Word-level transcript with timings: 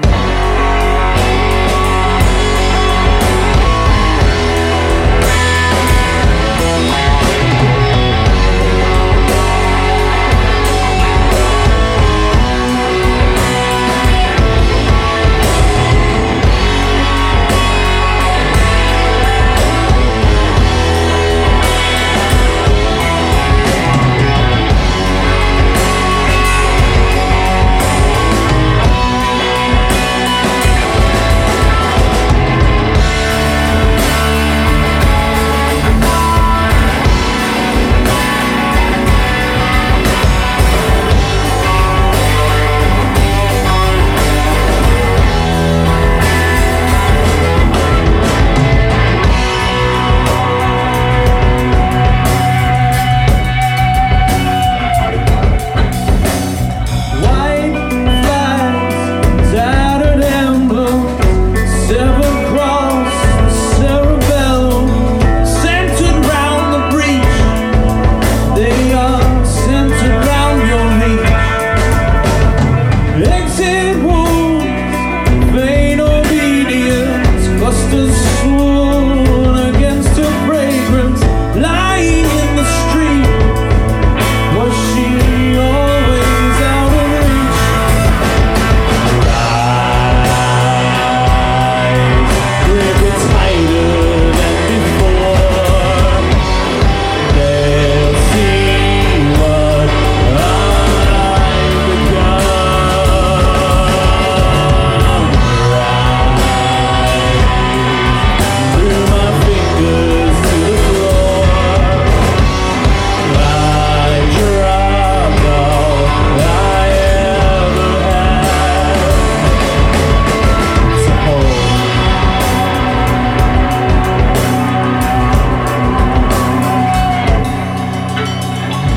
Bye. 0.00 0.33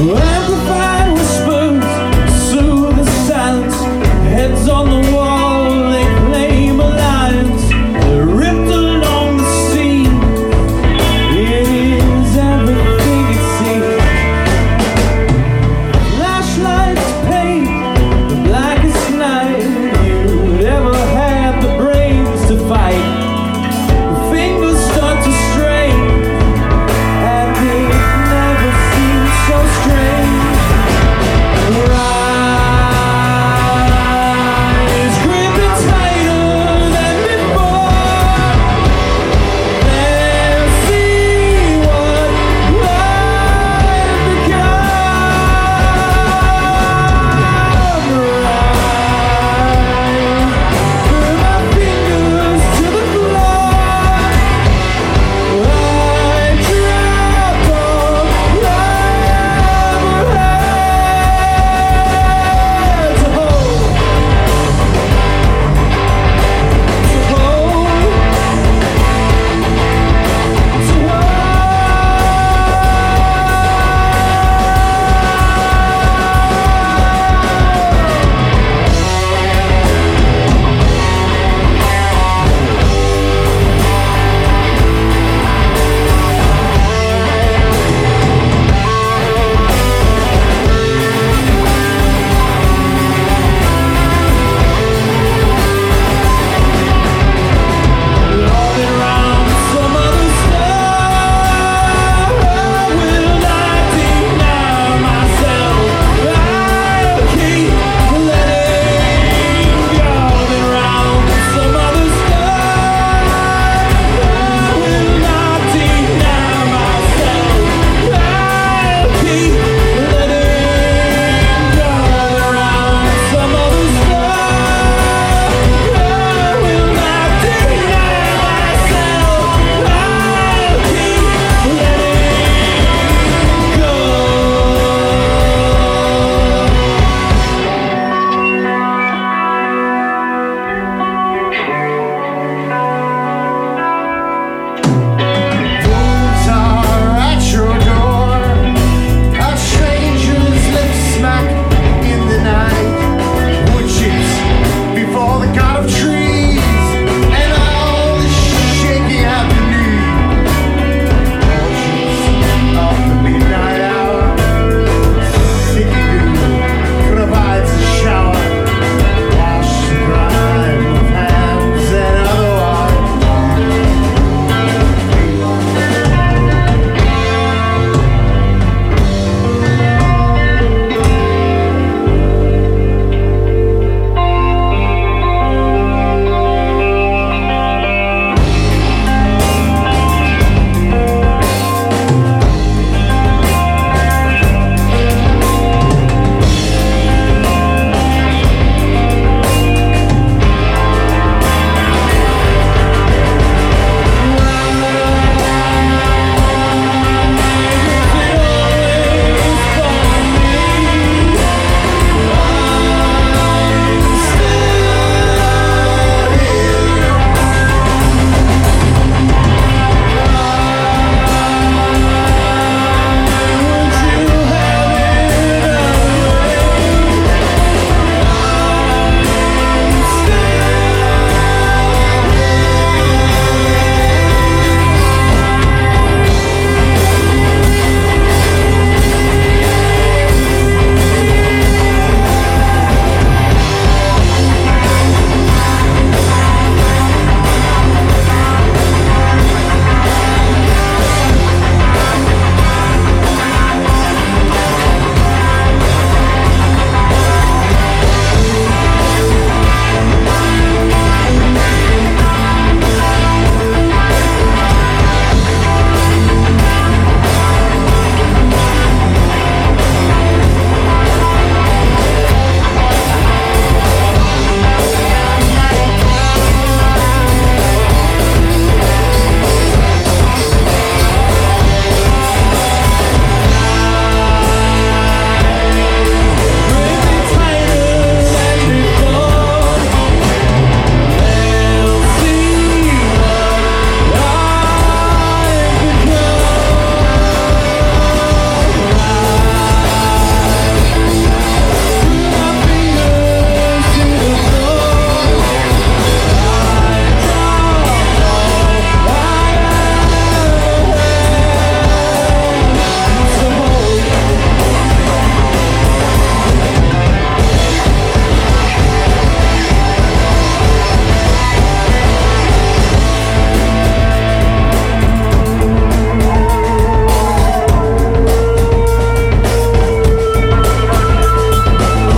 Amplify 0.00 0.97